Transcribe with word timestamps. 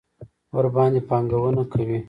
ورباندې 0.55 1.01
پانګونه 1.09 1.63
کوي. 1.71 1.99